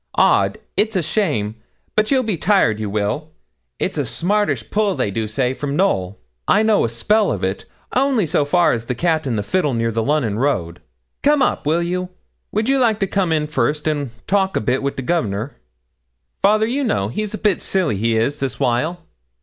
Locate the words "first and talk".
13.45-14.55